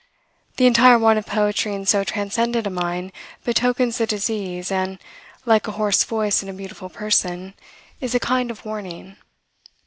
The 0.57 0.65
entire 0.65 0.97
want 0.97 1.19
of 1.19 1.27
poetry 1.27 1.75
in 1.75 1.85
so 1.85 2.03
transcendent 2.03 2.65
a 2.65 2.71
mind 2.71 3.11
betokens 3.43 3.99
the 3.99 4.07
disease, 4.07 4.71
and, 4.71 4.97
like 5.45 5.67
a 5.67 5.73
hoarse 5.73 6.03
voice 6.03 6.41
in 6.41 6.49
a 6.49 6.53
beautiful 6.53 6.89
person, 6.89 7.53
is 7.99 8.15
a 8.15 8.19
kind 8.19 8.49
of 8.49 8.65
warning. 8.65 9.17